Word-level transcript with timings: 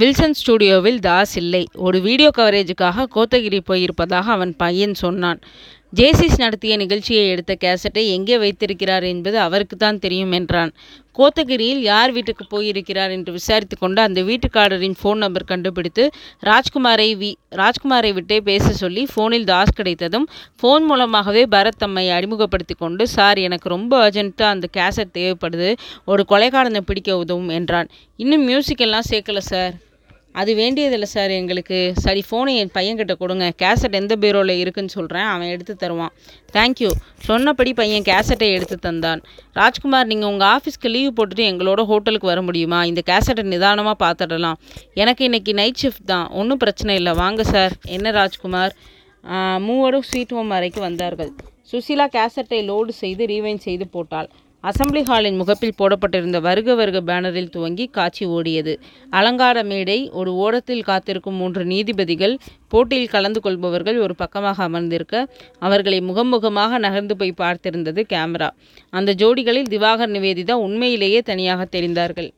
Wilson 0.00 0.36
ஸ்டுடியோவில் 0.40 1.00
தாஸ் 1.06 1.34
இல்லை. 1.40 1.62
ஒரு 1.86 1.98
வீடியோ 2.06 2.30
கவரேஜுக்காக 2.36 3.06
கோத்தகிரி 3.16 3.60
போயிருப்பதாக 3.70 4.26
அவன் 4.36 4.52
பையன் 4.62 4.94
சொன்னான். 5.04 5.40
ஜேசிஸ் 5.98 6.36
நடத்திய 6.42 6.74
நிகழ்ச்சியை 6.82 7.22
எடுத்த 7.30 7.52
கேசட்டை 7.64 8.02
எங்கே 8.16 8.36
வைத்திருக்கிறார் 8.42 9.06
என்பது 9.12 9.36
அவருக்கு 9.44 9.76
தான் 9.76 9.98
தெரியும் 10.04 10.34
என்றான். 10.38 10.70
கோத்தகிரியில் 11.18 11.82
யார் 11.88 12.12
வீட்டுக்கு 12.16 12.44
போயிருக்கிறார் 12.52 13.12
என்று 13.16 13.30
விசாரித்து 13.38 13.76
கொண்டு 13.82 14.00
அந்த 14.06 14.20
வீட்டுக்காரரின் 14.28 14.96
ஃபோன் 15.00 15.20
நம்பர் 15.24 15.48
கண்டுபிடித்து 15.50 16.04
ராஜ்குமாரை 16.50 17.08
வி 17.22 17.32
ராஜ்குமாரை 17.62 18.12
விட்டே 18.18 18.38
பேச 18.50 18.72
சொல்லி 18.82 19.04
ஃபோனில் 19.12 19.48
தாஸ் 19.52 19.76
கிடைத்ததும் 19.80 20.26
ஃபோன் 20.60 20.86
மூலமாகவே 20.90 21.44
பரத் 21.56 21.82
தம்மை 21.84 22.06
அறிமுகப்படுத்தி 22.18 22.76
கொண்டு 22.84 23.06
சார் 23.16 23.40
எனக்கு 23.48 23.68
ரொம்ப 23.76 23.92
அர்ஜென்ட்டாக 24.06 24.54
அந்த 24.54 24.68
கேசட் 24.78 25.14
தேவைப்படுது. 25.18 25.70
ஒரு 26.12 26.24
கொலைகாரனை 26.32 26.82
பிடிக்க 26.90 27.20
உதவும் 27.24 27.52
என்றான். 27.60 27.90
இன்னும் 28.24 28.48
மியூசிக் 28.50 28.84
எல்லாம் 28.88 29.10
சேர்க்கல 29.12 29.42
சார். 29.52 29.76
அது 30.40 30.50
வேண்டியதில்லை 30.60 31.08
சார் 31.12 31.32
எங்களுக்கு. 31.38 31.78
சரி 32.04 32.22
ஃபோனை 32.26 32.52
என் 32.62 32.72
பையன்கிட்ட 32.76 33.14
கொடுங்க. 33.22 33.46
கேசட் 33.62 33.96
எந்த 34.00 34.14
பீரோவில் 34.22 34.52
இருக்குன்னு 34.62 34.92
சொல்கிறேன் 34.96 35.28
அவன் 35.32 35.50
எடுத்து 35.54 35.74
தருவான். 35.82 36.12
தேங்க்யூ 36.56 36.90
சொன்னபடி 37.28 37.72
பையன் 37.80 38.06
கேசட்டை 38.10 38.48
எடுத்து 38.56 38.76
தந்தான். 38.86 39.22
ராஜ்குமார் 39.60 40.10
நீங்கள் 40.12 40.30
உங்கள் 40.32 40.50
ஆஃபீஸ்க்கு 40.54 40.92
லீவ் 40.96 41.16
போட்டுட்டு 41.18 41.44
எங்களோட 41.52 41.82
ஹோட்டலுக்கு 41.90 42.30
வர 42.32 42.42
முடியுமா? 42.48 42.80
இந்த 42.90 43.02
கேசட்டை 43.10 43.44
நிதானமாக 43.54 43.96
பார்த்துடலாம் 44.04 44.60
எனக்கு 45.02 45.24
இன்றைக்கி 45.28 45.54
நைட் 45.60 45.80
ஷிஃப்ட் 45.82 46.10
தான். 46.14 46.28
ஒன்றும் 46.40 46.62
பிரச்சனை 46.64 46.94
இல்லை. 47.00 47.14
வாங்க 47.22 47.44
சார். 47.54 47.74
என்ன 47.96 48.10
ராஜ்குமார்? 48.20 48.74
மூவரும் 49.68 50.06
ஸ்வீட் 50.10 50.36
ஹோம் 50.36 50.54
அறைக்கு 50.58 50.80
வந்தார்கள். 50.88 51.32
சுசிலா 51.72 52.06
கேசட்டை 52.14 52.60
லோடு 52.70 52.92
செய்து 53.02 53.24
ரீவைன் 53.32 53.60
செய்து 53.66 53.86
போட்டாள். 53.96 54.30
அசெம்பிளி 54.68 55.02
ஹாலின் 55.02 55.36
முகப்பில் 55.36 55.76
போடப்பட்டிருந்த 55.76 56.38
வருக 56.40 56.74
வருக 56.74 56.98
பேனரில் 57.00 57.48
துவங்கி 57.48 57.84
காட்சி 57.86 58.24
ஓடியது. 58.26 58.72
அலங்கார 59.10 59.62
மேடை 59.64 59.96
ஒரு 60.12 60.32
ஓரத்தில் 60.34 60.82
காத்திருக்கும் 60.82 61.34
மூன்று 61.34 61.62
நீதிபதிகள் 61.64 62.34
போட்டியில் 62.68 63.08
கலந்து 63.08 63.40
கொள்பவர்கள் 63.40 63.98
ஒரு 63.98 64.14
பக்கமாக 64.14 64.62
அமர்ந்திருக்க 64.62 65.24
அவர்களை 65.58 66.00
முகமுகமாக 66.00 66.78
நகர்ந்து 66.78 67.16
போய் 67.16 67.32
பார்த்திருந்தது 67.36 68.02
கேமரா. 68.12 68.48
அந்த 68.90 69.14
ஜோடிகளில் 69.14 69.70
திவாகர் 69.70 70.12
நிவேதிதா 70.16 70.56
உண்மையிலேயே 70.66 71.22
தனியாக 71.22 71.66
தெரிந்தார்கள். 71.76 72.30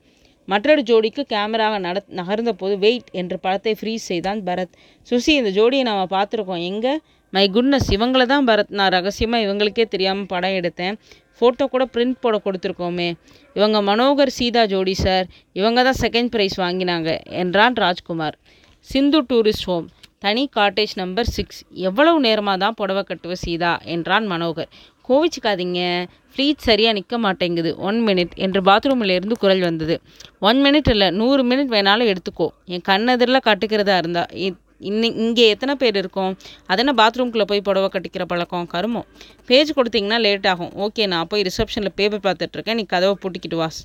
மற்றொரு 0.49 0.83
ஜோடிக்கு 0.83 1.25
கேமராக 1.33 1.75
நட 1.79 1.99
நகர்ந்த 2.21 2.53
போது 2.53 2.79
வெயிட் 2.79 3.11
என்று 3.13 3.39
படத்தை 3.39 3.75
ஃப்ரீஸ் 3.81 4.07
செய்தான் 4.11 4.43
பரத். 4.45 4.73
சுசி 5.11 5.33
இந்த 5.41 5.51
ஜோடியை 5.51 5.83
நாம் 5.83 6.15
பார்த்துருக்கோம். 6.17 6.63
எங்கே? 6.71 6.95
மை 7.31 7.51
குட்னஸ் 7.55 7.91
இவங்கள 7.97 8.23
தான் 8.27 8.47
பரத். 8.47 8.73
நான் 8.79 8.91
ரகசியமாக 8.91 9.45
இவங்களுக்கே 9.47 9.85
தெரியாமல் 9.85 10.27
படம் 10.27 10.57
எடுத்தேன். 10.61 10.97
ஃபோட்டோ 11.43 11.65
கூட 11.65 11.89
பிரிண்ட் 11.93 12.15
போட 12.21 12.41
கொடுத்துருக்கோமே. 12.45 13.13
இவங்க 13.55 13.83
மனோகர் 13.83 14.27
சீதா 14.27 14.67
ஜோடி 14.67 14.95
சார் 14.95 15.27
இவங்க 15.53 15.83
தான் 15.83 15.95
செகண்ட் 16.01 16.31
ப்ரைஸ் 16.37 16.51
வாங்கினாங்க 16.57 17.23
என்றான் 17.25 17.75
ராஜ்குமார். 17.75 18.39
சிந்து 18.79 19.23
டூரிஸ்ட் 19.23 19.65
ஹோம் 19.65 19.89
தனி 20.19 20.49
காட்டேஜ் 20.57 20.87
நம்பர் 20.95 21.25
சிக்ஸ் 21.25 21.65
எவ்வளவு 21.71 22.21
நேரமாக 22.21 22.57
தான் 22.57 22.75
புடவை 22.75 23.05
கட்டுவ 23.07 23.33
சீதா 23.33 23.79
என்றான் 23.85 24.31
மனோகர். 24.31 24.67
கோவிச்சுக்காதீங்க. 25.09 26.07
ஃப்ளீட் 26.37 26.57
சரியாக 26.57 26.95
நிற்க 26.95 27.19
மாட்டேங்குது. 27.19 27.77
ஒன் 27.77 28.07
மினிட் 28.07 28.31
என்று 28.35 28.63
பாத்ரூமில் 28.63 29.15
இருந்து 29.15 29.39
குரல் 29.39 29.61
வந்தது. 29.61 30.01
ஒன் 30.41 30.65
மினிட் 30.65 30.91
இல்லை 30.91 31.11
நூறு 31.11 31.45
மினிட் 31.45 31.69
வேணாலும் 31.69 32.15
எடுத்துக்கோ. 32.15 32.49
என் 32.65 32.83
கண்ணெதிரில் 32.89 33.41
கட்டுக்கிறதா 33.45 33.97
இருந்தா 33.97 34.27
இ- 34.33 34.57
இன்னி 34.91 35.09
இங்கே 35.25 35.45
எத்தனை 35.55 35.75
பேர் 35.75 35.97
இருக்கோம்? 36.03 36.33
அதென்ன 36.67 36.93
பாத்ரூம்குள்ளே 37.01 37.47
போய் 37.53 37.67
புடவை 37.69 37.89
கட்டிக்கிற 37.95 38.25
பழக்கம்? 38.33 38.67
கருமம் 38.67 39.07
பேஜ் 39.47 39.71
கொடுத்தீங்கன்னா 39.79 40.19
லேட் 40.27 40.47
ஆகும். 40.53 40.73
ஓகே 40.87 41.07
நான் 41.07 41.31
போய் 41.33 41.47
ரிசப்ஷனில் 41.49 41.97
பேப்பர் 42.01 42.25
பார்த்துட்ருக்கேன் 42.27 42.79
நீ 42.81 42.85
கதவை 42.95 43.17
பூட்டிக்கிட்டு 43.23 43.59
வாஸ் 43.63 43.81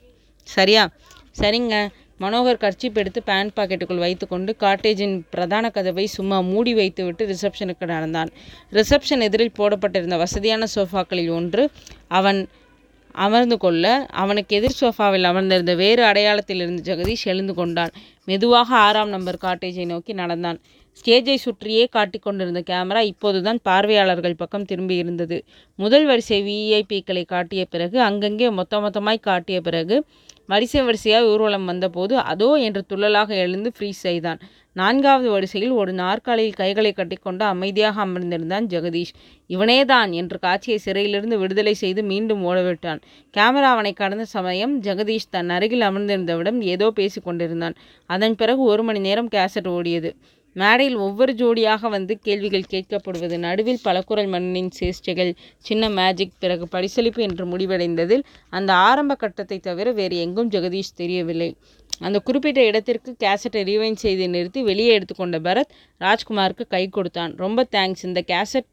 சரியா? 0.47 0.83
சரிங்க. 1.41 1.75
மனோகர் 2.21 2.59
கர்ச்சிப் 2.61 2.99
எடுத்து 3.01 3.19
பேண்ட் 3.23 3.51
பாக்கெட்டுக்குள் 3.57 4.03
வைத்துக்கொண்டு 4.03 4.51
காட்டேஜின் 4.59 5.15
பிரதான 5.33 5.69
கதவை 5.69 6.05
சும்மா 6.07 6.37
மூடி 6.51 6.71
வைத்துவிட்டு 6.73 7.23
ரிசப்ஷனுக்கு 7.31 7.85
நடந்தான். 7.95 8.29
ரிசப்ஷன் 8.77 9.25
எதிரில் 9.27 9.57
போடப்பட்டிருந்த 9.59 10.17
வசதியான 10.23 10.67
சோஃபாக்களில் 10.75 11.29
ஒன்று 11.39 11.65
அவன் 12.19 12.39
அமர்ந்து 13.25 13.57
கொள்ள 13.57 13.85
அவனுக்கு 14.21 14.55
எதிர் 14.57 14.79
சோஃபாவில் 14.79 15.27
அமர்ந்திருந்த 15.29 15.75
வேறு 15.75 16.01
அடையாளத்தில் 16.03 16.61
இருந்து 16.63 16.81
ஜெகதீஷ் 16.89 17.27
எழுந்து 17.33 17.53
கொண்டான். 17.53 17.93
மெதுவாக 18.23 18.75
ஆறாம் 18.87 19.13
நம்பர் 19.15 19.39
காட்டேஜை 19.41 19.85
நோக்கி 19.85 20.13
நடந்தான். 20.13 20.59
ஸ்டேஜை 20.97 21.35
சுற்றியே 21.37 21.83
காட்டிக் 21.87 22.25
கொண்டிருந்த 22.25 22.61
கேமரா 22.69 23.01
இப்போதுதான் 23.11 23.59
பார்வையாளர்கள் 23.63 24.39
பக்கம் 24.39 24.65
திரும்பி 24.65 24.95
இருந்தது. 24.95 25.37
முதல் 25.79 26.05
வரிசை 26.05 26.39
விஐபிக்களை 26.47 27.23
காட்டிய 27.25 27.63
பிறகு 27.65 27.97
அங்கங்கே 28.01 28.49
மொத்த 28.51 28.79
மொத்தமாய் 28.79 29.27
காட்டிய 29.27 29.59
பிறகு 29.61 29.97
வரிசை 30.49 30.81
வரிசையாக 30.81 31.29
ஊர்வலம் 31.31 31.65
வந்தபோது 31.65 32.15
அதோ 32.31 32.49
என்று 32.67 32.81
துள்ளலாக 32.91 33.29
எழுந்து 33.45 33.69
ஃப்ரீஸ் 33.75 34.01
செய்தான். 34.05 34.39
நான்காவது 34.75 35.29
வரிசையில் 35.29 35.73
ஒரு 35.73 35.91
நாற்காலியில் 35.93 36.57
கைகளை 36.59 36.91
கட்டிக்கொண்டு 36.93 37.43
அமைதியாக 37.45 37.97
அமர்ந்திருந்தான் 38.05 38.65
ஜெகதீஷ். 38.73 39.13
இவனேதான்! 39.49 40.11
என்று 40.13 40.37
காட்சியை 40.39 40.77
சிறையிலிருந்து 40.77 41.37
விடுதலை 41.37 41.73
செய்து 41.73 42.01
மீண்டும் 42.03 42.43
ஓடவிட்டான். 42.47 43.01
கேமரா 43.33 43.69
அவனை 43.73 43.93
கடந்த 43.93 44.25
சமயம் 44.35 44.75
ஜெகதீஷ் 44.83 45.29
தன் 45.29 45.49
அருகில் 45.49 45.87
அமர்ந்திருந்தவிடம் 45.89 46.59
ஏதோ 46.73 46.89
பேசிக்கொண்டிருந்தான் 46.99 47.77
அதன் 48.09 48.35
பிறகு 48.35 48.63
ஒரு 48.71 48.83
மணி 48.83 48.99
நேரம் 48.99 49.31
கேசட் 49.35 49.69
ஓடியது. 49.73 50.11
மேடையில் 50.61 50.97
ஒவ்வொரு 51.05 51.31
ஜோடியாக 51.33 51.89
வந்து 51.95 52.13
கேள்விகள் 52.27 52.69
கேட்கப்படுவது. 52.73 53.35
நடுவில் 53.37 53.83
பலக்குரல் 53.83 54.29
மன்னனின் 54.33 54.71
சேஷ்டைகள் 54.79 55.31
சின்ன 55.67 55.89
மேஜிக் 55.89 56.37
பிறகு 56.43 56.65
பரிசளிப்பு 56.71 57.21
என்று 57.27 57.45
முடிவடைந்ததில் 57.45 58.23
அந்த 58.49 58.71
ஆரம்ப 58.89 59.15
கட்டத்தை 59.15 59.59
தவிர 59.59 59.91
வேறு 59.99 60.17
எங்கும் 60.25 60.51
ஜெகதீஷ் 60.55 60.97
தெரியவில்லை. 61.01 61.49
அந்த 61.99 62.17
குறிப்பிட்ட 62.19 62.59
இடத்திற்கு 62.69 63.11
கேசட்டை 63.23 63.61
ரீவைன் 63.71 64.01
செய்து 64.05 64.25
நிறுத்தி 64.29 64.61
வெளியே 64.61 64.93
எடுத்துக்கொண்ட 64.97 65.39
பரத் 65.47 65.71
ராஜ்குமாருக்கு 65.99 66.65
கை 66.67 66.83
கொடுத்தான். 66.87 67.35
ரொம்ப 67.43 67.67
தேங்க்ஸ் 67.71 68.07
இந்த 68.09 68.23
கேசட் 68.33 68.67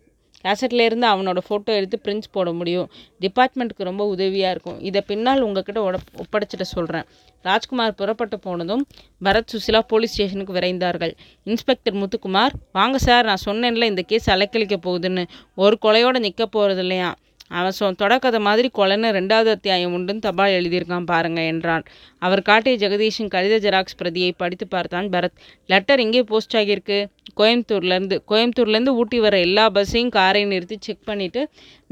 கேசட்ல 0.44 0.84
இருந்து 0.88 1.06
அவனோட 1.06 1.38
ஃபோட்டோ 1.48 1.70
எடுத்து 1.78 1.98
பிரிண்ட்ஸ் 2.04 2.30
போட 2.30 2.52
முடியும். 2.52 2.88
டிபார்ட்மெண்ட்டுக்கு 3.20 3.88
ரொம்ப 3.90 4.06
உதவியாக 4.06 4.54
இருக்கும். 4.54 4.80
இதை 4.80 5.02
பின்னால் 5.06 5.40
உங்ககிட்ட 5.40 5.80
உட 5.90 5.96
ஒப்படைச்சிட 6.22 6.60
சொல்கிறேன் 6.60 7.06
ராஜ்குமார் 7.42 7.94
புறப்பட்டு 7.94 8.38
போனதும் 8.38 8.86
பரத் 9.24 9.52
சுசிலா 9.54 9.80
போலீஸ் 9.86 10.12
ஸ்டேஷனுக்கு 10.12 10.52
விரைந்தார்கள். 10.52 11.12
இன்ஸ்பெக்டர் 11.44 11.94
முத்துக்குமார் 11.94 12.54
வாங்க 12.72 12.98
சார் 12.98 13.24
நான் 13.24 13.44
சொன்னேன்ல 13.46 13.82
இந்த 13.82 14.02
கேஸ் 14.02 14.30
அலைக்கழிக்க 14.30 14.76
போகுதுன்னு. 14.86 15.24
ஒரு 15.54 15.78
கொலையோடு 15.82 16.18
நிற்க 16.18 16.46
போகிறது 16.46 16.80
இல்லையா 16.80 17.10
அவன் 17.58 17.76
சொ 17.78 17.86
தொடக்கதை 18.02 18.38
மாதிரி 18.46 18.68
கொலைன்னு 18.78 19.08
ரெண்டாவது 19.18 19.50
அத்தியாயம் 19.56 19.94
உண்டுன்னு 19.96 20.24
தபால் 20.26 20.54
எழுதியிருக்கான் 20.58 21.06
பாருங்க 21.10 21.40
என்றான். 21.52 21.84
அவர் 22.26 22.42
காட்டிய 22.48 22.74
ஜெகதீஷின் 22.82 23.30
கடித 23.34 23.56
ஜெராக்ஸ் 23.66 23.98
பிரதியை 24.00 24.30
படித்து 24.42 24.66
பார்த்தான் 24.74 25.08
பரத். 25.14 25.36
லெட்டர் 25.72 26.02
எங்கே 26.04 26.22
போஸ்ட் 26.32 26.56
ஆகியிருக்கு? 26.60 26.98
கோயம்புத்தூர்லேருந்து 27.40 28.18
கோயம்புத்தூர்லேருந்து 28.30 28.94
ஊட்டி 29.00 29.20
வர 29.26 29.38
எல்லா 29.46 29.66
பஸ்ஸையும் 29.76 30.12
காரையும் 30.18 30.52
நிறுத்தி 30.54 30.78
செக் 30.86 31.08
பண்ணிவிட்டு 31.10 31.42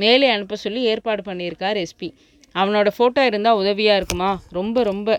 மேலே 0.02 0.28
அனுப்ப 0.36 0.56
சொல்லி 0.64 0.82
ஏற்பாடு 0.92 1.24
பண்ணியிருக்கார் 1.30 1.80
எஸ்பி 1.84 2.10
அவனோட 2.54 2.88
ஃபோட்டோ 2.96 3.22
இருந்தால் 3.30 3.58
உதவியாக 3.62 4.00
இருக்குமா? 4.00 4.30
ரொம்ப 4.58 4.82
ரொம்ப. 4.90 5.10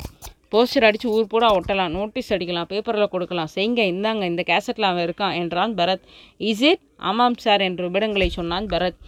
போஸ்டர் 0.54 0.86
அடித்து 0.88 1.08
ஊர் 1.16 1.30
பூரா 1.32 1.48
ஒட்டலாம். 1.58 1.94
நோட்டீஸ் 1.98 2.30
அடிக்கலாம் 2.34 2.68
பேப்பரில் 2.72 3.12
கொடுக்கலாம். 3.14 3.50
செய்ங்க 3.56 3.82
இந்தாங்க 3.94 4.24
இந்த 4.32 4.44
கேசட்டில் 4.50 4.90
அவன் 4.90 5.06
இருக்கான் 5.08 5.36
என்றான் 5.42 5.72
பரத். 5.80 6.04
Is 6.50 6.64
it? 6.72 6.84
ஆமாம் 7.10 7.38
சார் 7.46 7.62
என்று 7.68 7.84
விபடங்களை 7.90 8.28
சொன்னான் 8.40 8.68
பரத். 8.74 9.00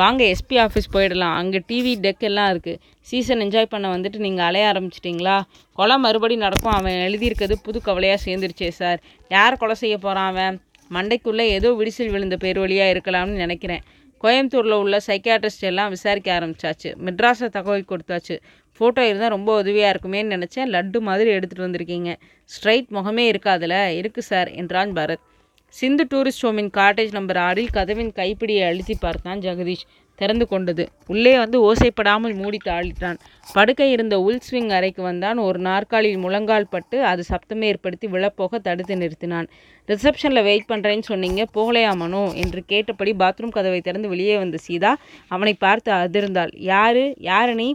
வாங்க 0.00 0.20
எஸ்பி 0.32 0.56
ஆஃபீஸ் 0.64 0.92
போயிடலாம். 0.92 1.34
அங்கே 1.40 1.58
டிவி 1.70 1.92
டெக் 2.04 2.24
எல்லாம் 2.28 2.50
இருக்குது 2.52 2.78
சீசன் 3.08 3.42
என்ஜாய் 3.44 3.72
பண்ண 3.72 3.86
வந்துட்டு 3.94 4.18
நீங்கள் 4.26 4.46
அலைய 4.48 4.68
ஆரம்பிச்சிட்டிங்களா? 4.72 5.34
கொலை 5.78 5.96
மறுபடி 6.04 6.36
நடக்கும். 6.44 6.74
அவன் 6.78 6.96
எழுதியிருக்கிறது 7.06 7.56
புது 7.66 7.80
கவலையாக 7.88 8.20
சேர்ந்துருச்சே 8.26 8.68
சார் 8.80 9.00
யார் 9.36 9.58
கொலை 9.62 9.74
செய்ய 9.82 9.96
போகிறான் 10.04 10.30
அவன்? 10.32 10.56
மண்டைக்குள்ளே 10.96 11.44
ஏதோ 11.56 11.68
விடிசல் 11.80 12.12
விழுந்த 12.14 12.36
பேர் 12.36 12.58
வழியாக 12.64 12.94
இருக்கலாம்னு 12.94 13.42
நினைக்கிறேன். 13.44 13.82
கோயம்புத்தூரில் 14.24 14.80
உள்ள 14.82 14.96
சைக்கியாட்ரிஸ்ட் 15.06 15.68
எல்லாம் 15.70 15.92
விசாரிக்க 15.94 16.28
ஆரம்பிச்சாச்சு. 16.38 16.90
மெட்ராஸை 17.06 17.48
தகவல் 17.56 17.90
கொடுத்தாச்சு. 17.92 18.36
ஃபோட்டோ 18.76 19.02
இருந்தால் 19.08 19.34
ரொம்ப 19.36 19.50
உதவியாக 19.62 19.92
இருக்குமேன்னு 19.94 20.34
நினச்சேன். 20.36 20.70
லட்டு 20.74 21.00
மாதிரி 21.08 21.30
எடுத்துகிட்டு 21.36 21.66
வந்திருக்கீங்க. 21.66 22.12
ஸ்ட்ரைட் 22.50 22.88
முகமே 22.98 23.24
இருக்காதுல. 23.32 23.74
இருக்குது 24.00 24.28
சார் 24.30 24.50
என்றான் 24.62 24.92
பரத். 24.98 25.24
சிந்து 25.74 26.04
டூரிஸ்ட் 26.10 26.44
ஹோமின் 26.46 26.70
காட்டேஜ் 26.78 27.12
நம்பர் 27.12 27.36
ஆறில் 27.36 27.70
கதவின் 27.70 28.10
கைப்பிடியை 28.16 28.64
அழுத்தி 28.68 28.94
பார்த்தான் 29.00 29.38
ஜெகதீஷ். 29.38 29.84
திறந்து 30.18 30.48
கொண்டது. 30.48 30.84
உள்ளே 31.06 31.32
வந்து 31.38 31.56
ஓசைப்படாமல் 31.68 32.34
மூடி 32.40 32.58
தாளிட்டான். 32.64 33.18
படுக்கை 33.52 33.90
இருந்த 33.90 34.20
உள் 34.20 34.42
ஸ்விங் 34.46 34.68
அறைக்கு 34.68 35.02
வந்தான். 35.02 35.38
ஒரு 35.38 35.58
நாற்காலியில் 35.58 36.22
முழங்கால் 36.24 36.68
பட்டு 36.70 36.98
அது 37.04 37.22
சப்தமே 37.28 37.62
ஏற்படுத்தி 37.62 38.06
விழப்போக 38.06 38.58
தடுத்து 38.58 38.96
நிறுத்தினான். 38.96 39.48
ரிசப்ஷனில் 39.88 40.46
வெயிட் 40.48 40.70
பண்ணுறேன்னு 40.72 41.08
சொன்னீங்க. 41.12 41.44
போகலையாமனோ 41.54 42.22
என்று 42.42 42.62
கேட்டபடி 42.66 43.14
பாத்ரூம் 43.22 43.56
கதவை 43.58 43.80
திறந்து 43.80 44.08
வெளியே 44.08 44.36
வந்த 44.36 44.60
சீதா 44.66 44.92
அவனை 45.28 45.54
பார்த்து 45.54 45.92
அதிர்ந்தாள். 45.92 46.52
யாரு? 46.72 47.14
யாரு 47.30 47.54
நீ 47.54 47.70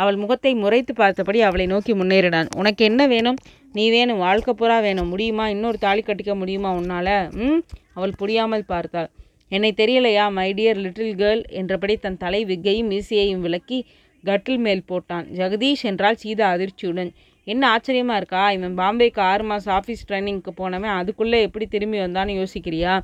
அவள் 0.00 0.18
முகத்தை 0.22 0.52
முறைத்து 0.62 0.92
பார்த்தபடி 0.94 1.40
அவளை 1.48 1.66
நோக்கி 1.72 1.92
முன்னேறினான். 1.94 2.48
உனக்கு 2.56 2.82
என்ன 2.90 3.02
வேணும்? 3.14 3.38
நீ 3.72 3.84
வேணும் 3.90 4.22
வாழ்க்கை 4.26 4.52
பூரா 4.54 4.76
வேணும். 4.86 5.10
முடியுமா? 5.12 5.46
இன்னொரு 5.54 5.78
தாலி 5.78 6.02
கட்டிக்க 6.06 6.34
முடியுமா 6.42 6.70
உன்னால்? 6.80 7.16
ம் 7.44 7.60
அவள் 7.98 8.18
புரியாமல் 8.20 8.68
பார்த்தாள். 8.72 9.10
என்னை 9.56 9.70
தெரியலையா 9.80 10.24
மை 10.36 10.48
டியர் 10.58 10.80
லிட்டில் 10.84 11.14
கேர்ள் 11.20 11.42
என்றபடி 11.60 11.94
தன் 11.96 12.20
தலை 12.24 12.40
விக்கையும் 12.50 12.90
மீசையையும் 12.92 13.44
விலக்கி 13.46 13.78
கட்டில் 14.24 14.60
மேல் 14.66 14.88
போட்டான். 14.90 15.26
ஜெகதீஷ் 15.38 15.84
என்றால் 15.90 16.20
சீதா 16.22 16.46
அதிர்ச்சியுடன். 16.54 17.10
என்ன 17.46 17.62
ஆச்சரியமாக 17.74 18.20
இருக்கா? 18.20 18.42
இவன் 18.56 18.74
பாம்பேக்கு 18.78 19.20
ஆறு 19.30 19.44
மாதம் 19.44 19.74
ஆஃபீஸ் 19.78 20.06
ட்ரைனிங்க்கு 20.08 20.52
போனவன். 20.54 20.94
அதுக்குள்ளே 21.00 21.38
எப்படி 21.46 21.66
திரும்பி 21.66 21.98
வந்தான்னு 21.98 22.34
யோசிக்கிறியா? 22.40 22.94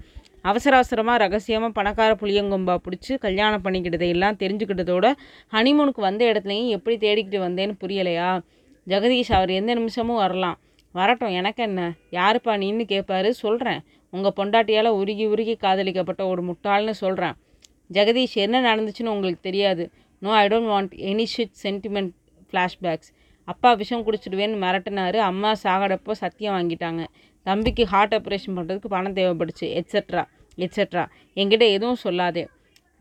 அவசர 0.48 0.72
அவசரமாக 0.78 1.18
ரகசியமாக 1.22 1.72
பணக்கார 1.78 2.10
புளியங்கொம்பா 2.20 2.74
பிடிச்சி 2.84 3.12
கல்யாணம் 3.24 3.62
பண்ணிக்கிட்டதை 3.64 4.08
எல்லாம் 4.14 4.38
தெரிஞ்சுக்கிட்டதோட 4.42 5.06
ஹனிமூனுக்கு 5.54 6.00
வந்த 6.08 6.22
இடத்துலையும் 6.30 6.70
எப்படி 6.76 6.96
தேடிக்கிட்டு 7.04 7.40
வந்தேன்னு 7.46 7.74
புரியலையா? 7.82 8.30
ஜெகதீஷ் 8.86 9.32
அவர் 9.38 9.52
எந்த 9.60 9.70
நிமிஷமும் 9.74 10.20
வரலாம். 10.24 10.58
வரட்டும் 10.94 11.34
எனக்கு 11.38 11.62
என்ன? 11.68 11.80
யாருப்பா 12.18 12.52
நீன்னு 12.62 12.84
கேட்பாரு 12.92 13.30
சொல்கிறேன் 13.42 13.80
உங்கள் 14.12 14.36
பொண்டாட்டியால் 14.38 14.90
உருகி 15.00 15.24
உருகி 15.32 15.54
காதலிக்கப்பட்ட 15.64 16.22
ஒரு 16.32 16.42
முட்டாள்னு 16.48 16.94
சொல்கிறேன் 17.02 17.34
ஜெகதீஷ் 17.96 18.36
என்ன 18.44 18.60
நடந்துச்சுன்னு 18.68 19.14
உங்களுக்கு 19.16 19.42
தெரியாது. 19.48 19.84
No 20.22 20.30
I 20.42 20.46
don't 20.52 20.70
want 20.74 20.94
any 21.10 21.26
shit 21.34 21.56
sentiment 21.64 22.12
flashbacks 22.48 23.10
அப்பா 23.48 23.70
விஷம் 23.80 24.04
குடிச்சிடுவேன்னு 24.06 24.56
மிரட்டினாரு. 24.62 25.18
அம்மா 25.30 25.50
சாகடப்போ 25.64 26.12
சத்தியம் 26.22 26.56
வாங்கிட்டாங்க. 26.58 27.02
தம்பிக்கு 27.46 27.84
ஹார்ட் 27.92 28.14
ஆப்ரேஷன் 28.14 28.56
பண்ணுறதுக்கு 28.56 28.88
பணம் 28.94 29.18
தேவைப்படுச்சு 29.18 29.66
எட்ஸட்ரா 29.80 30.22
எட்ஸெட்ரா 30.64 31.04
என்கிட்ட 31.40 31.64
எதுவும் 31.76 32.00
சொல்லாதே. 32.04 32.44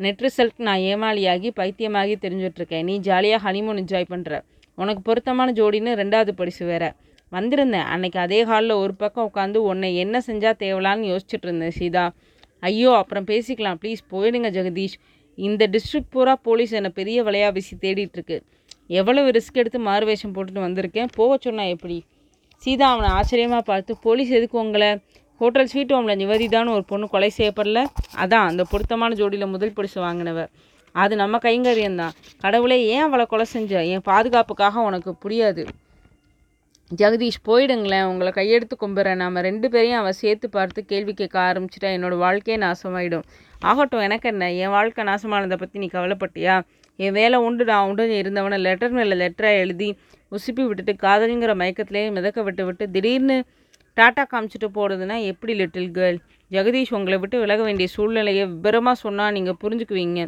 நெட் 0.04 0.22
ரிசல்ட் 0.25 0.60
நான் 0.68 0.84
ஏமாளியாகி 0.92 1.50
பைத்தியமாகி 1.60 2.16
தெரிஞ்சுட்ருக்கேன். 2.25 2.86
நீ 2.90 2.96
ஜாலியாக 3.07 3.42
ஹனிமூன் 3.46 3.80
என்ஜாய் 3.81 4.12
பண்ணுற 4.13 4.40
உனக்கு 4.78 5.02
பொருத்தமான 5.02 5.52
ஜோடின்னு 5.60 5.92
ரெண்டாவது 6.02 6.31
பரிசு 6.40 6.63
வேற. 6.72 6.86
வந்திருந்தேன். 7.31 7.88
அன்னைக்கு 7.94 8.19
அதே 8.24 8.40
ஹாலில் 8.50 8.81
ஒரு 8.81 8.94
பக்கம் 9.02 9.28
உட்காந்து 9.30 9.60
உன்னை 9.69 9.90
என்ன 10.04 10.22
செஞ்சால் 10.28 10.57
தேவலான்னு 10.63 11.12
யோசிச்சுட்டு 11.12 11.48
இருந்தேன் 11.48 11.75
சீதா. 11.80 12.04
ஐயோ 12.69 12.92
அப்புறம் 13.02 13.28
பேசிக்கலாம். 13.31 13.80
ப்ளீஸ் 13.81 14.01
போயிடுங்க 14.13 14.50
ஜெகதீஷ். 14.58 14.98
இந்த 15.38 15.63
டிஸ்ட்ரிக்ட் 15.74 16.12
பூரா 16.16 16.34
போலீஸ் 16.48 16.74
என்னை 16.80 16.92
பெரிய 17.00 17.18
விளையா 17.28 17.48
வீசி 17.56 17.74
தேடிட்டுருக்கு 17.86 18.38
எவ்வளவு 19.00 19.30
ரிஸ்க் 19.38 19.60
எடுத்து 19.62 19.80
மாறுவேஷம் 19.88 20.34
போட்டுட்டு 20.36 20.62
வந்திருக்கேன்? 20.68 21.10
போக 21.19 21.38
சொன்னா 21.46 21.63
எப்படி? 21.75 21.98
சீதா 22.63 22.88
அவனை 22.94 23.10
ஆச்சரியமாக 23.18 23.63
பார்த்து 23.72 23.92
போலீஸ் 24.06 24.31
எதுக்கு 24.40 24.58
உங்களை? 24.63 24.90
ஹோட்டல் 25.40 25.68
ஸ்வீட் 25.68 25.92
ஹோமில் 25.92 26.20
நிவதிதான்னு 26.22 26.70
ஒரு 26.70 26.84
பொண்ணு 26.84 27.08
கொலை 27.10 27.32
செய்யப்படல. 27.38 27.86
அதான் 28.16 28.46
அந்த 28.50 28.64
பொருத்தமான 28.64 29.16
ஜோடியில் 29.16 29.48
முதல் 29.48 29.74
பரிசு 29.74 30.02
வாங்கினவ. 30.02 30.48
அது 30.92 31.16
நம்ம 31.16 31.38
கைங்கரியம்தான். 31.38 32.14
கடவுளே 32.40 32.86
ஏன் 32.86 33.02
அவளை 33.02 33.26
கொலை 33.26 33.46
செஞ்ச? 33.46 33.86
என் 33.86 34.02
பாதுகாப்புக்காக 34.02 34.80
உனக்கு 34.80 35.16
புரியாது. 35.26 35.68
ஜெகதீஷ் 36.98 37.42
போயிடுங்களேன். 37.46 38.04
உங்களை 38.04 38.32
கையெடுத்து 38.32 38.76
கும்பிட்றேன். 38.80 39.16
நாம் 39.16 39.36
ரெண்டு 39.36 39.70
பேரையும் 39.70 40.00
அவன் 40.00 40.12
சேர்த்து 40.12 40.50
பார்த்து 40.50 40.86
கேள்வி 40.86 41.14
கேட்க 41.14 41.40
ஆரம்பிச்சிட்டா 41.40 41.92
என்னோட 41.98 42.18
வாழ்க்கையே 42.18 42.64
நாசமாயிடும். 42.64 43.24
ஆகட்டும் 43.60 44.00
எனக்கு 44.00 44.30
என்ன? 44.30 44.54
என் 44.54 44.70
வாழ்க்கை 44.70 45.06
நாசமானதை 45.06 45.58
பற்றி 45.58 45.80
நீ 45.80 45.90
கவலைப்பட்டியா? 45.94 46.62
என் 46.96 47.12
வேலை 47.12 47.40
உண்டு 47.40 47.66
நான் 47.66 47.88
உண்டு 47.88 48.22
இருந்தவனை 48.22 48.60
லெட்டர் 48.60 48.92
மேலே 48.92 49.26
லெட்டராக 49.26 49.58
எழுதி 49.58 49.98
உசுப்பி 50.32 50.68
விட்டுட்டு 50.68 50.94
காதலிங்கிற 50.94 51.54
மயக்கத்திலே 51.62 52.12
மிதக்க 52.12 52.42
விட்டு 52.42 52.66
விட்டு 52.66 52.92
திடீர்னு 52.92 53.44
டாட்டா 53.97 54.24
காமிச்சிட்டு 54.31 54.68
போகிறதுனா 54.77 55.18
எப்படி 55.31 55.53
லிட்டில் 55.59 55.92
கேர்ள்? 55.97 56.18
ஜெகதீஷ் 56.51 56.92
உங்களை 56.97 57.18
விட்டு 57.18 57.38
விலக 57.44 57.62
வேண்டிய 57.63 57.88
சூழ்நிலையை 57.94 58.44
விபரமாக 58.53 58.97
சொன்னால் 59.03 59.33
நீங்கள் 59.36 59.57
புரிஞ்சுக்குவீங்க. 59.62 60.21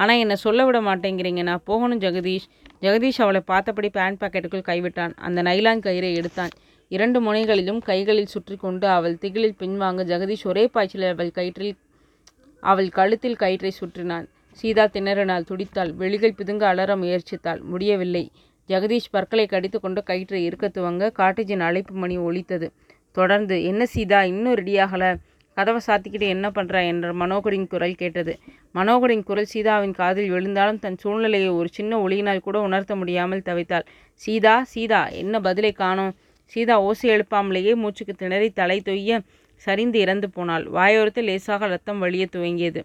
ஆனால் 0.00 0.20
என்னை 0.22 0.36
சொல்ல 0.44 0.64
விட 0.66 0.78
மாட்டேங்கிறீங்க. 0.88 1.42
நான் 1.48 1.66
போகணும் 1.70 2.00
ஜெகதீஷ். 2.04 2.46
ஜெகதீஷ் 2.84 3.20
அவளை 3.24 3.40
பார்த்தபடி 3.52 3.88
பேண்ட் 3.98 4.20
பாக்கெட்டுக்குள் 4.22 4.66
கைவிட்டான். 4.70 5.14
அந்த 5.26 5.38
நைலான் 5.48 5.84
கயிறை 5.86 6.10
எடுத்தான். 6.20 6.52
இரண்டு 6.90 7.18
முனைகளிலும் 7.26 7.80
கைகளில் 7.88 8.32
சுற்றி 8.34 8.56
கொண்டு 8.56 8.86
அவள் 8.96 9.16
திகிலில் 9.22 9.58
பின்வாங்க 9.62 10.04
ஜெகதீஷ் 10.10 10.46
ஒரே 10.52 10.64
பாய்ச்சலில் 10.74 11.12
அவள் 11.14 11.36
கயிற்றில் 11.38 11.74
அவள் 12.62 12.88
கழுத்தில் 12.98 13.40
கயிற்றை 13.42 13.72
சுற்றினான். 13.80 14.26
சீதா 14.60 14.84
திணறினாள் 14.94 15.48
துடித்தாள். 15.50 15.90
வெளிகள் 16.02 16.38
பிதுங்க 16.38 16.64
அலற 16.70 16.96
முயற்சித்தாள். 17.02 17.60
முடியவில்லை. 17.72 18.24
ஜெகதீஷ் 18.68 19.12
பற்களை 19.14 19.44
கடித்து 19.52 19.78
கொண்டு 19.84 20.00
கயிற்றை 20.10 20.40
இருக்க 20.48 20.66
துவங்க 20.76 21.12
காட்டேஜின் 21.20 21.64
அழைப்பு 21.68 21.94
மணி 22.02 22.16
ஒலித்தது. 22.28 22.68
தொடர்ந்து 23.12 23.56
என்ன 23.64 23.82
சீதா 23.86 24.20
இன்னும் 24.22 24.56
ரெடியாகல 24.56 25.04
கதவை 25.56 25.80
சாத்திக்கிட்டு 25.86 26.26
என்ன 26.28 26.46
பண்ணுற 26.50 26.76
என்ற 26.86 27.06
மனோகரின் 27.12 27.66
குரல் 27.66 27.94
கேட்டது. 27.94 28.32
மனோகரின் 28.74 29.24
குரல் 29.28 29.48
சீதாவின் 29.52 29.92
காதில் 29.92 30.30
விழுந்தாலும் 30.30 30.78
தன் 30.78 30.98
சூழ்நிலையை 30.98 31.48
ஒரு 31.48 31.68
சின்ன 31.68 31.98
ஒளியினால் 31.98 32.44
கூட 32.46 32.60
உணர்த்த 32.60 32.94
முடியாமல் 32.96 33.46
தவித்தாள். 33.48 33.86
சீதா 34.14 34.54
சீதா 34.72 35.00
என்ன 35.22 35.40
பதிலை 35.40 35.72
காணோம்? 35.72 36.14
சீதா 36.52 36.76
ஓசை 36.80 37.08
எழுப்பாமலேயே 37.10 37.74
மூச்சுக்கு 37.82 38.14
திணறி 38.16 38.50
தலை 38.50 38.78
தொய்ய 38.84 39.18
சரிந்து 39.62 39.98
இறந்து 39.98 40.30
போனாள். 40.30 40.64
வாயோரத்தில் 40.68 41.28
லேசாக 41.30 41.66
ரத்தம் 41.66 41.98
வழிய 41.98 42.26
துவங்கியது. 42.32 42.82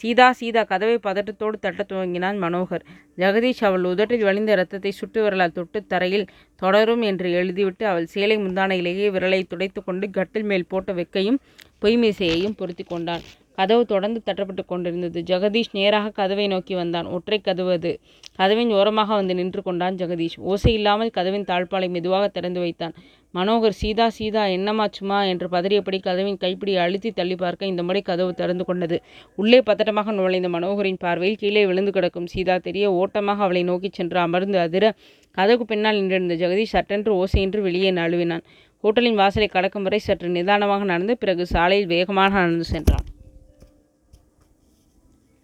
சீதா 0.00 0.32
சீதா 0.32 0.62
கதவை 0.62 0.94
பதட்டத்தோடு 1.06 1.56
தட்டத் 1.62 1.88
துவங்கினான் 1.88 2.38
மனோகர். 2.44 2.84
ஜெகதீஷ் 3.16 3.64
அவள் 3.68 3.84
உதட்டில் 3.84 4.22
வழிந்த 4.22 4.54
ரத்தத்தை 4.54 4.90
சுட்டு 4.90 5.22
விரலால் 5.22 5.52
தொட்டு 5.52 5.86
தரையில் 5.86 6.26
தொடரும் 6.62 7.02
என்று 7.02 7.30
எழுதிவிட்டு 7.40 7.84
அவள் 7.84 8.06
சேலை 8.06 8.36
முந்தானையிலேயே 8.36 9.08
விரலை 9.16 9.40
துடைத்து 9.46 9.84
கொண்டு 9.84 10.08
கட்டில் 10.10 10.42
மேல் 10.42 10.66
போட்ட 10.66 10.92
வெக்கையும் 10.92 11.38
பொய்மீசையையும் 11.82 12.56
பொருத்தி 12.56 12.84
கொண்டான். 12.84 13.24
கதவு 13.58 13.82
தொடர்ந்து 13.86 14.20
தட்டப்பட்டு 14.26 14.62
கொண்டிருந்தது. 14.66 15.20
ஜெகதீஷ் 15.30 15.72
நேராக 15.78 16.12
கதவை 16.20 16.46
நோக்கி 16.46 16.74
வந்தான். 16.74 17.06
ஒற்றை 17.06 17.38
கதவு 17.48 17.72
அது. 17.78 17.92
கதவின் 18.40 18.70
ஓரமாக 18.78 19.10
வந்து 19.14 19.34
நின்று 19.34 19.62
கொண்டான் 19.62 19.98
ஜெகதீஷ். 20.02 20.36
ஓசை 20.52 20.72
இல்லாமல் 20.78 21.10
கதவின் 21.10 21.48
தாழ்பாலை 21.50 21.88
மெதுவாக 21.96 22.28
திறந்து 22.28 22.60
வைத்தான். 22.60 22.94
மனோகர் 23.34 23.76
சீதா 23.80 24.06
சீதா 24.16 24.42
என்னமாச்சுமா 24.56 25.18
என்று 25.32 25.46
பதறியபடி 25.48 25.98
கதவின் 26.08 26.38
கைப்பிடி 26.42 26.72
அழுத்தி 26.76 27.10
தள்ளி 27.10 27.36
பார்க்க 27.42 27.70
இந்த 27.72 27.82
முறை 27.82 28.02
கதவு 28.02 28.32
திறந்து 28.40 28.64
கொண்டது. 28.64 28.96
உள்ளே 29.38 29.60
பதட்டமாக 29.68 30.12
நுழைந்த 30.18 30.48
மனோகரின் 30.48 31.00
பார்வையில் 31.04 31.40
கீழே 31.42 31.62
விழுந்து 31.70 31.92
கிடக்கும் 31.92 32.28
சீதா 32.34 32.56
தெரிய 32.66 32.92
ஓட்டமாக 32.92 33.42
அவளை 33.48 33.62
நோக்கிச் 33.70 33.98
சென்று 34.00 34.20
அமர்ந்து 34.26 34.58
அதிர 34.58 34.92
கதவுக்கு 35.38 35.66
பின்னால் 35.72 35.98
நின்றிருந்த 36.00 36.36
ஜெகதீஷ் 36.42 36.74
சட்டென்று 36.76 37.14
ஓசையின்றி 37.22 37.62
வெளியே 37.68 37.92
நழுவினான். 38.00 38.44
ஹோட்டலின் 38.84 39.18
வாசலை 39.22 39.48
கடக்கும் 39.48 39.82
வரை 39.82 39.98
சற்று 40.08 40.28
நிதானமாக 40.36 40.84
நடந்து 40.84 41.16
பிறகு 41.16 41.46
சாலையில் 41.54 41.90
வேகமாக 41.94 42.32
நடந்து 42.38 42.68
சென்றான். 42.74 43.06